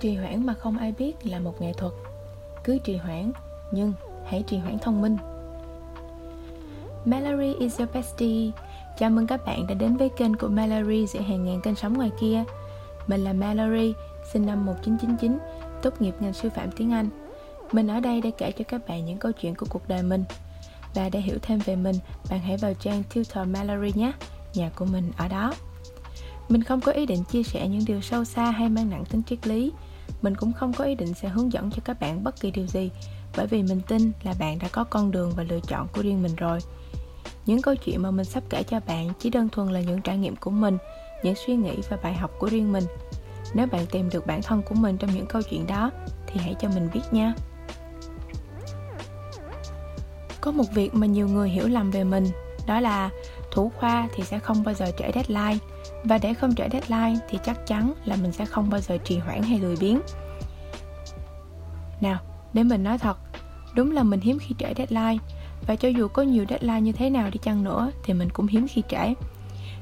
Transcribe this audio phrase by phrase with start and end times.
[0.00, 1.92] Trì hoãn mà không ai biết là một nghệ thuật.
[2.64, 3.32] Cứ trì hoãn,
[3.72, 3.92] nhưng
[4.26, 5.16] hãy trì hoãn thông minh.
[7.04, 8.50] Mallory is your bestie.
[8.98, 11.92] Chào mừng các bạn đã đến với kênh của Mallory giữa hàng ngàn kênh sống
[11.92, 12.44] ngoài kia.
[13.06, 13.94] Mình là Mallory,
[14.32, 15.38] sinh năm 1999,
[15.82, 17.08] tốt nghiệp ngành sư phạm tiếng Anh.
[17.72, 20.24] Mình ở đây để kể cho các bạn những câu chuyện của cuộc đời mình.
[20.94, 21.96] Và để hiểu thêm về mình,
[22.30, 24.12] bạn hãy vào trang Tutor Mallory nhé.
[24.54, 25.54] Nhà của mình ở đó.
[26.48, 29.22] Mình không có ý định chia sẻ những điều sâu xa hay mang nặng tính
[29.22, 29.72] triết lý
[30.22, 32.66] mình cũng không có ý định sẽ hướng dẫn cho các bạn bất kỳ điều
[32.66, 32.90] gì,
[33.36, 36.22] bởi vì mình tin là bạn đã có con đường và lựa chọn của riêng
[36.22, 36.58] mình rồi.
[37.46, 40.18] Những câu chuyện mà mình sắp kể cho bạn chỉ đơn thuần là những trải
[40.18, 40.78] nghiệm của mình,
[41.22, 42.84] những suy nghĩ và bài học của riêng mình.
[43.54, 45.90] Nếu bạn tìm được bản thân của mình trong những câu chuyện đó,
[46.26, 47.34] thì hãy cho mình biết nha.
[50.40, 52.24] Có một việc mà nhiều người hiểu lầm về mình,
[52.66, 53.10] đó là
[53.52, 55.58] thủ khoa thì sẽ không bao giờ trễ deadline
[56.04, 59.18] và để không trễ deadline thì chắc chắn là mình sẽ không bao giờ trì
[59.18, 60.00] hoãn hay lười biếng.
[62.00, 62.18] Nào,
[62.52, 63.18] để mình nói thật,
[63.74, 65.18] đúng là mình hiếm khi trễ deadline.
[65.66, 68.46] Và cho dù có nhiều deadline như thế nào đi chăng nữa thì mình cũng
[68.46, 69.14] hiếm khi trễ.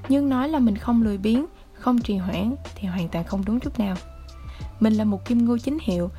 [0.08, 3.60] Nhưng nói là mình không lười biếng, không trì hoãn thì hoàn toàn không đúng
[3.60, 3.96] chút nào.
[4.80, 6.10] Mình là một kim ngưu chính hiệu,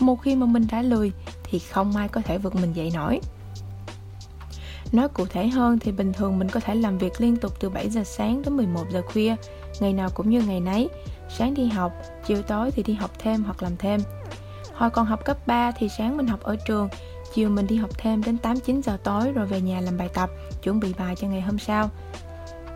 [0.00, 1.12] một khi mà mình đã lười
[1.44, 3.20] thì không ai có thể vượt mình dậy nổi.
[4.92, 7.70] Nói cụ thể hơn thì bình thường mình có thể làm việc liên tục từ
[7.70, 9.36] 7 giờ sáng đến 11 giờ khuya,
[9.80, 10.88] ngày nào cũng như ngày nấy.
[11.28, 11.92] Sáng đi học,
[12.26, 14.00] chiều tối thì đi học thêm hoặc làm thêm.
[14.74, 16.88] Hồi còn học cấp 3 thì sáng mình học ở trường,
[17.34, 20.30] chiều mình đi học thêm đến 8-9 giờ tối rồi về nhà làm bài tập,
[20.62, 21.90] chuẩn bị bài cho ngày hôm sau.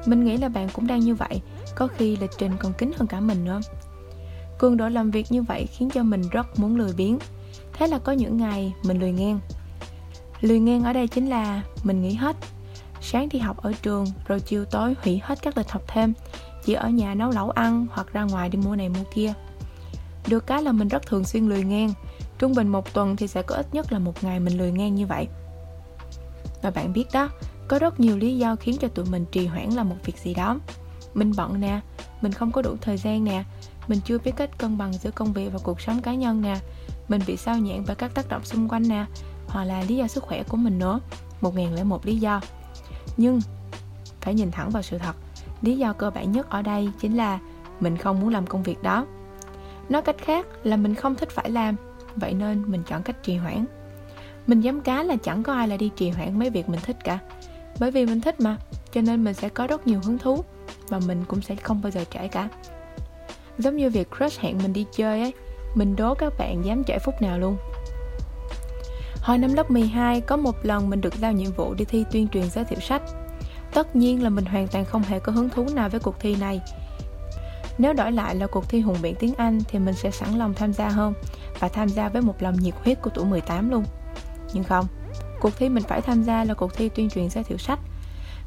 [0.06, 1.40] Mình nghĩ là bạn cũng đang như vậy,
[1.74, 3.60] có khi lịch trình còn kín hơn cả mình nữa.
[4.58, 7.18] Cường độ làm việc như vậy khiến cho mình rất muốn lười biếng.
[7.72, 9.40] Thế là có những ngày mình lười ngang,
[10.40, 12.36] Lười ngang ở đây chính là mình nghỉ hết.
[13.00, 16.12] Sáng đi học ở trường, Rồi chiều tối hủy hết các lịch học thêm,
[16.64, 19.32] Chỉ ở nhà nấu lẩu ăn Hoặc ra ngoài đi mua này mua kia.
[20.28, 21.92] Được cái là mình rất thường xuyên lười ngang
[22.38, 24.94] Trung bình một tuần thì sẽ có ít nhất là một ngày mình lười ngang
[24.94, 25.28] như vậy.
[26.62, 27.28] Và bạn biết đó,
[27.68, 30.34] Có rất nhiều lý do khiến cho tụi mình trì hoãn làm một việc gì
[30.34, 30.58] đó.
[31.14, 31.80] Mình bận nè,
[32.20, 33.44] Mình không có đủ thời gian nè,
[33.88, 36.56] Mình chưa biết cách cân bằng giữa công việc và cuộc sống cá nhân nè,
[37.08, 39.04] Mình bị sao nhãn bởi các tác động xung quanh nè
[39.50, 41.00] hoặc là lý do sức khỏe của mình nữa,
[41.40, 42.40] một ngàn lẻ một lý do.
[43.16, 43.40] Nhưng
[44.20, 45.16] phải nhìn thẳng vào sự thật,
[45.62, 47.38] lý do cơ bản nhất ở đây chính là
[47.80, 49.06] mình không muốn làm công việc đó.
[49.88, 51.76] Nói cách khác là mình không thích phải làm,
[52.16, 53.64] vậy nên mình chọn cách trì hoãn.
[54.46, 56.96] Mình dám cá là chẳng có ai là đi trì hoãn mấy việc mình thích
[57.04, 57.18] cả.
[57.78, 58.56] Bởi vì mình thích mà,
[58.92, 60.44] cho nên mình sẽ có rất nhiều hứng thú
[60.88, 62.48] và mình cũng sẽ không bao giờ trễ cả.
[63.58, 65.32] Giống như việc crush hẹn mình đi chơi ấy,
[65.74, 67.56] mình đố các bạn dám trễ phút nào luôn.
[69.22, 72.28] Hồi năm lớp 12 có một lần mình được giao nhiệm vụ đi thi tuyên
[72.28, 73.02] truyền giới thiệu sách.
[73.74, 76.36] Tất nhiên là mình hoàn toàn không hề có hứng thú nào với cuộc thi
[76.36, 76.60] này.
[77.78, 80.54] Nếu đổi lại là cuộc thi hùng biện tiếng Anh thì mình sẽ sẵn lòng
[80.54, 81.14] tham gia hơn
[81.58, 83.84] Và tham gia với một lòng nhiệt huyết của tuổi 18 luôn.
[84.52, 84.86] Nhưng không,
[85.40, 87.78] cuộc thi mình phải tham gia là cuộc thi tuyên truyền giới thiệu sách.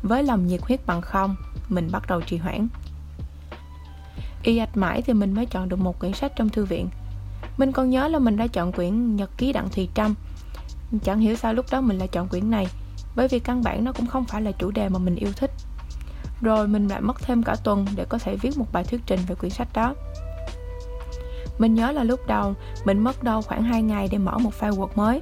[0.03, 1.35] Với lòng nhiệt huyết bằng không,
[1.69, 2.67] mình bắt đầu trì hoãn.
[4.43, 6.89] Y ạch mãi thì mình mới chọn được một quyển sách trong thư viện.
[7.57, 10.15] Mình còn nhớ là mình đã chọn quyển Nhật ký Đặng Thùy Trâm
[10.99, 12.67] Chẳng hiểu sao lúc đó mình lại chọn quyển này,
[13.15, 15.51] Bởi vì căn bản nó cũng không phải là chủ đề mà mình yêu thích.
[16.41, 19.19] Rồi mình lại mất thêm cả tuần để có thể viết một bài thuyết trình
[19.27, 19.95] về quyển sách đó.
[21.57, 22.53] Mình nhớ là lúc đầu,
[22.85, 25.21] mình mất đâu khoảng 2 ngày để mở một file Word mới,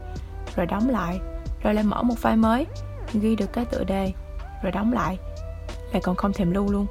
[0.56, 1.20] Rồi đóng lại,
[1.64, 2.66] Rồi lại mở một file mới,
[3.14, 4.12] Ghi được cái tựa đề,
[4.64, 5.18] Rồi đóng lại
[5.92, 6.86] Lại còn không thèm lưu luôn.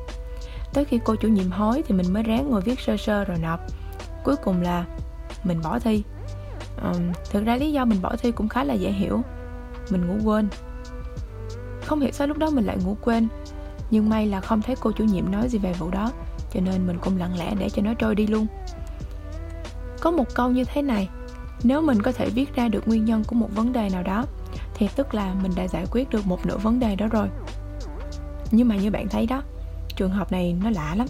[0.73, 3.39] Tới khi cô chủ nhiệm hối thì mình mới ráng ngồi viết sơ sơ rồi
[3.39, 3.61] nộp.
[4.25, 4.85] Cuối cùng là
[5.45, 6.03] mình bỏ thi
[6.83, 9.21] um, thực ra lý do mình bỏ thi cũng khá là dễ hiểu.
[9.91, 10.49] Mình ngủ quên.
[11.85, 13.29] Không hiểu sao lúc đó mình lại ngủ quên
[13.91, 16.13] nhưng may là không thấy cô chủ nhiệm nói gì về vụ đó
[16.55, 18.47] cho nên mình cũng lặng lẽ để cho nó trôi đi luôn.
[20.01, 21.09] Có một câu như thế này
[21.63, 24.25] nếu mình có thể viết ra được nguyên nhân của một vấn đề nào đó
[24.75, 27.29] thì tức là mình đã giải quyết được một nửa vấn đề đó rồi.
[28.51, 29.43] Nhưng mà như bạn thấy đó
[29.97, 31.07] trường hợp này nó lạ lắm.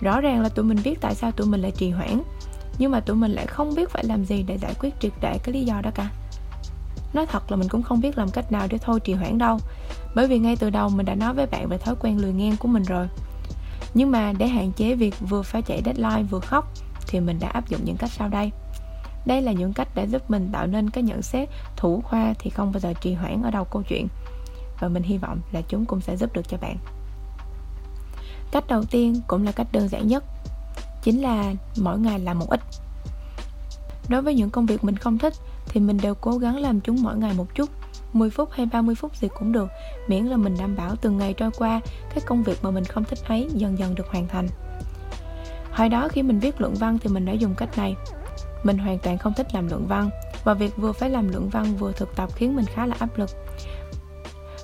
[0.00, 2.22] Rõ ràng là tụi mình biết tại sao tụi mình lại trì hoãn
[2.78, 5.38] nhưng mà tụi mình lại không biết phải làm gì để giải quyết triệt để
[5.42, 6.10] cái lý do đó cả.
[7.12, 9.58] Nói thật là mình cũng không biết làm cách nào để thôi trì hoãn đâu.
[10.14, 12.56] Bởi vì ngay từ đầu mình đã nói với bạn về thói quen lười ngang
[12.56, 13.08] của mình rồi.
[13.94, 16.72] Nhưng mà để hạn chế việc vừa phải chạy deadline vừa khóc,
[17.06, 18.50] thì mình đã áp dụng những cách sau đây.
[19.26, 22.50] Đây là những cách để giúp mình tạo nên cái nhận xét thủ khoa thì
[22.50, 24.08] không bao giờ trì hoãn ở đầu câu chuyện.
[24.80, 26.76] Và mình hy vọng là chúng cũng sẽ giúp được cho bạn.
[28.50, 30.24] Cách đầu tiên cũng là cách đơn giản nhất
[31.02, 32.60] chính là mỗi ngày làm một ít.
[34.08, 35.32] Đối với những công việc mình không thích,
[35.68, 37.70] thì mình đều cố gắng làm chúng mỗi ngày một chút.
[38.12, 39.68] 10 phút hay 30 phút gì cũng được,
[40.08, 41.80] miễn là mình đảm bảo từng ngày trôi qua,
[42.10, 44.48] cái công việc mà mình không thích ấy dần dần được hoàn thành.
[45.72, 47.96] Hồi đó khi mình viết luận văn thì mình đã dùng cách này.
[48.62, 50.10] Mình hoàn toàn không thích làm luận văn,
[50.44, 53.18] Và việc vừa phải làm luận văn vừa thực tập khiến mình khá là áp
[53.18, 53.30] lực.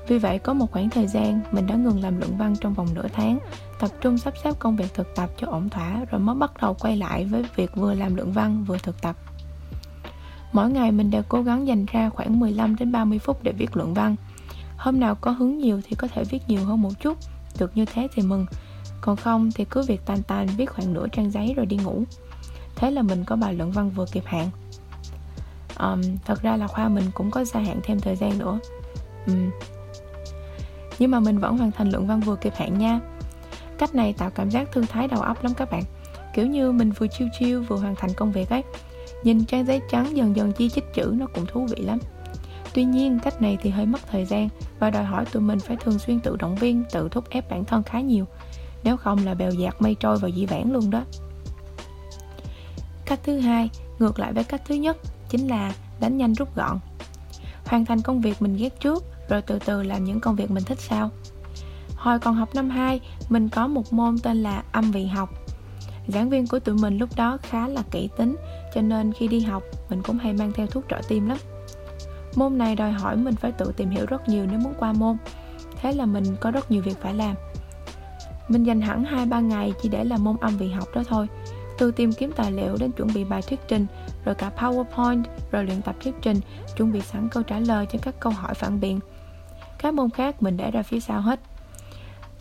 [0.09, 2.89] Vì vậy có một khoảng thời gian mình đã ngừng làm luận văn trong vòng
[2.95, 3.39] nửa tháng
[3.85, 6.77] Tập trung sắp xếp công việc thực tập cho ổn thỏa Rồi mới bắt đầu
[6.81, 9.17] quay lại với việc vừa làm luận văn vừa thực tập.
[10.53, 13.77] Mỗi ngày mình đều cố gắng dành ra khoảng 15 đến 30 phút để viết
[13.77, 14.17] luận văn.
[14.77, 17.19] Hôm nào có hứng nhiều thì có thể viết nhiều hơn một chút
[17.59, 18.47] Được như thế thì mừng.
[19.01, 22.05] Còn không thì cứ việc tàn tàn viết khoảng nửa trang giấy rồi đi ngủ.
[22.77, 24.51] Thế là mình có bài luận văn vừa kịp hạn.
[25.79, 28.59] Um, Thật ra là khoa mình cũng có gia hạn thêm thời gian nữa.
[29.27, 29.51] Um.
[30.99, 33.01] Nhưng mà mình vẫn hoàn thành luận văn vừa kịp hạn nha.
[33.79, 35.83] Cách này tạo cảm giác thư thái đầu óc lắm các bạn.
[36.35, 38.63] Kiểu như mình vừa chiêu chiêu vừa hoàn thành công việc ấy.
[39.23, 41.99] Nhìn trang giấy trắng dần dần chi chích chữ nó cũng thú vị lắm.
[42.75, 44.49] Tuy nhiên cách này thì hơi mất thời gian
[44.79, 47.65] Và đòi hỏi tụi mình phải thường xuyên tự động viên, tự thúc ép bản
[47.65, 48.25] thân khá nhiều.
[48.85, 51.05] Nếu không là bèo dạt mây trôi vào dĩ vãng luôn đó.
[53.05, 54.97] Cách thứ hai, ngược lại với cách thứ nhất
[55.29, 56.79] Chính là đánh nhanh rút gọn.
[57.65, 60.65] Hoàn thành công việc mình ghét trước Rồi từ từ làm những công việc mình
[60.65, 61.11] thích sau.
[62.05, 65.31] Hồi còn học năm 2 Mình có một môn tên là âm vị học.
[66.07, 68.37] Giảng viên của tụi mình lúc đó khá là kỹ tính
[68.75, 71.39] Cho nên khi đi học Mình cũng hay mang theo thuốc trợ tim lắm.
[72.35, 75.17] Môn này đòi hỏi mình phải tự tìm hiểu rất nhiều nếu muốn qua môn.
[75.81, 77.35] Thế là mình có rất nhiều việc phải làm.
[78.49, 81.27] Mình dành hẳn 2-3 ngày chỉ để làm môn âm vị học đó thôi.
[81.79, 83.87] Từ tìm kiếm tài liệu đến chuẩn bị bài thuyết trình
[84.25, 86.41] Rồi cả PowerPoint, rồi luyện tập thuyết trình
[86.77, 89.01] Chuẩn bị sẵn câu trả lời cho các câu hỏi phản biện.
[89.79, 91.41] Các môn khác mình để ra phía sau hết.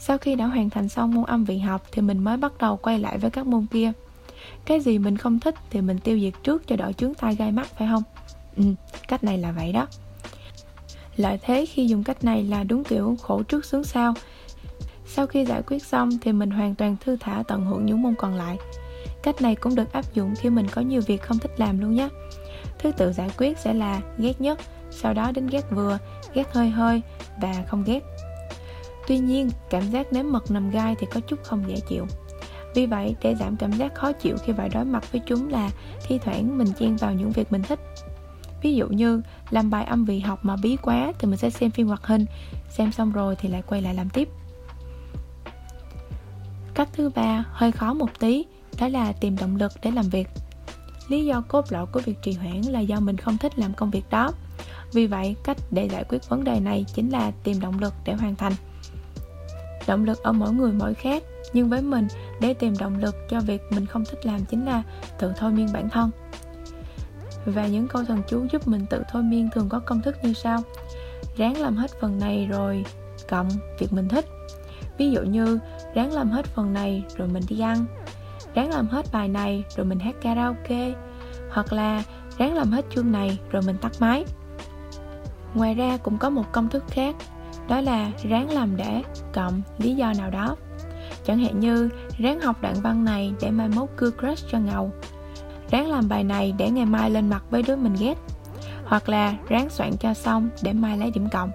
[0.06, 2.78] Sau khi đã hoàn thành xong môn âm vị học Thì mình mới bắt đầu
[2.78, 3.92] quay lại với các môn kia.
[4.66, 7.52] Cái gì mình không thích thì mình tiêu diệt trước cho đỡ chướng tai gai
[7.52, 8.04] mắt phải không?
[8.58, 8.64] Ừ,
[9.08, 9.88] cách này là vậy đó.
[11.16, 14.14] Lợi thế khi dùng cách này là đúng kiểu khổ trước sướng sau.
[15.06, 18.16] Sau khi giải quyết xong thì mình hoàn toàn thư thả tận hưởng những môn
[18.16, 18.58] còn lại.
[19.24, 21.96] Cách này cũng được áp dụng khi mình có nhiều việc không thích làm luôn
[21.96, 22.10] nhé.
[22.80, 24.60] Thứ tự giải quyết sẽ là ghét nhất
[24.92, 25.98] Sau đó đến ghét vừa,
[26.34, 27.02] ghét hơi hơi
[27.42, 28.00] và không ghét.
[29.08, 32.06] Tuy nhiên, cảm giác nếm mật nằm gai thì có chút không dễ chịu.
[32.76, 35.70] Vì vậy, để giảm cảm giác khó chịu khi phải đối mặt với chúng là
[36.08, 37.80] thi thoảng mình chen vào những việc mình thích.
[38.62, 41.72] Ví dụ như làm bài âm vị học mà bí quá thì mình sẽ xem
[41.72, 42.26] phim hoạt hình
[42.70, 44.30] xem xong rồi thì lại quay lại làm tiếp.
[46.74, 48.46] Cách thứ ba hơi khó một tí
[48.80, 50.28] đó là tìm động lực để làm việc.
[51.08, 53.92] Lý do cốt lõi của việc trì hoãn là do mình không thích làm công
[53.92, 54.32] việc đó
[54.94, 58.13] vì vậy, cách để giải quyết vấn đề này chính là tìm động lực để
[58.13, 58.54] hoàn thành.
[59.88, 61.24] Động lực ở mỗi người mỗi khác,
[61.54, 62.07] nhưng với mình,
[62.42, 64.84] để tìm động lực cho việc mình không thích làm chính là
[65.19, 66.12] tự thôi miên bản thân.
[67.45, 70.34] Và những câu thần chú giúp mình tự thôi miên thường có công thức như
[70.34, 70.62] sau.
[71.38, 72.86] Ráng làm hết phần này rồi
[73.30, 73.50] cộng
[73.80, 74.25] việc mình thích.
[74.98, 75.60] Ví dụ như,
[75.95, 77.86] ráng làm hết phần này rồi mình đi ăn.
[78.56, 80.94] Ráng làm hết bài này rồi mình hát karaoke.
[81.51, 82.04] Hoặc là,
[82.38, 84.25] ráng làm hết chương này rồi mình tắt máy.
[85.54, 87.16] Ngoài ra cũng có một công thức khác,
[87.68, 89.02] Đó là ráng làm để,
[89.34, 90.56] cộng lý do nào đó.
[91.26, 94.92] Chẳng hạn như, ráng học đoạn văn này để mai mốt cưa crush cho ngầu.
[95.72, 98.18] Ráng làm bài này để ngày mai lên mặt với đứa mình ghét.
[98.86, 101.52] Hoặc là ráng soạn cho xong để mai lấy điểm cộng.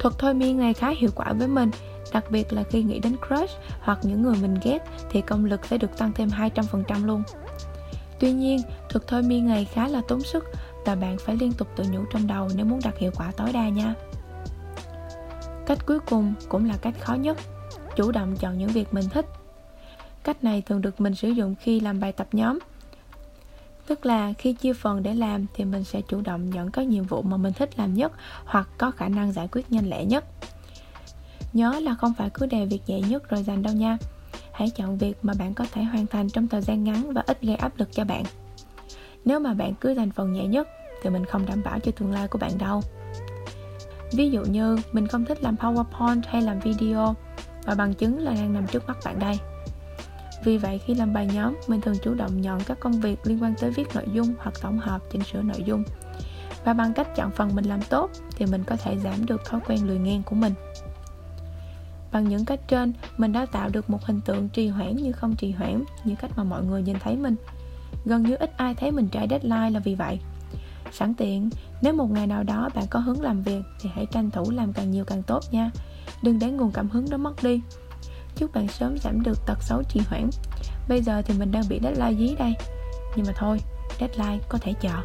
[0.00, 1.70] Thuật thôi miên này khá hiệu quả với mình,
[2.12, 4.78] đặc biệt là khi nghĩ đến crush hoặc những người mình ghét
[5.10, 7.22] thì công lực sẽ được tăng thêm 200% luôn.
[8.20, 10.44] Tuy nhiên, thuật thôi miên này khá là tốn sức
[10.84, 13.52] và bạn phải liên tục tự nhủ trong đầu nếu muốn đạt hiệu quả tối
[13.52, 13.94] đa nha
[15.66, 17.38] cách cuối cùng cũng là cách khó nhất,
[17.96, 19.26] chủ động chọn những việc mình thích
[20.24, 22.58] cách này thường được mình sử dụng khi làm bài tập nhóm
[23.90, 27.04] Tức là khi chia phần để làm thì mình sẽ chủ động nhận các nhiệm
[27.04, 28.12] vụ mà mình thích làm nhất
[28.44, 30.24] hoặc có khả năng giải quyết nhanh lẹ nhất.
[31.52, 33.98] Nhớ là không phải cứ đè việc dễ nhất rồi dành đâu nha.
[34.52, 37.42] Hãy chọn việc mà bạn có thể hoàn thành trong thời gian ngắn và ít
[37.42, 38.24] gây áp lực cho bạn.
[39.24, 40.68] Nếu mà bạn cứ thành phần nhẹ nhất
[41.02, 42.80] thì mình không đảm bảo cho tương lai của bạn đâu.
[44.12, 47.14] Ví dụ như mình không thích làm PowerPoint hay làm video
[47.64, 49.38] và bằng chứng là đang nằm trước mắt bạn đây.
[50.44, 53.42] Vì vậy khi làm bài nhóm, mình thường chủ động nhận các công việc liên
[53.42, 55.84] quan tới viết nội dung hoặc tổng hợp, chỉnh sửa nội dung.
[56.64, 59.60] Và bằng cách chọn phần mình làm tốt thì mình có thể giảm được thói
[59.66, 60.54] quen lười ngang của mình.
[62.12, 65.36] Bằng những cách trên, mình đã tạo được một hình tượng trì hoãn như không
[65.36, 67.36] trì hoãn, như cách mà mọi người nhìn thấy mình.
[68.04, 70.20] Gần như ít ai thấy mình trễ deadline là vì vậy.
[70.92, 71.50] Sẵn tiện,
[71.82, 74.72] nếu một ngày nào đó bạn có hứng làm việc thì hãy tranh thủ làm
[74.72, 75.70] càng nhiều càng tốt nha.
[76.22, 77.60] Đừng để nguồn cảm hứng đó mất đi
[78.36, 80.30] Chúc bạn sớm giảm được tật xấu trì hoãn
[80.88, 82.54] Bây giờ thì mình đang bị deadline dí đây
[83.16, 83.60] Nhưng mà thôi,
[84.00, 85.02] deadline có thể chờ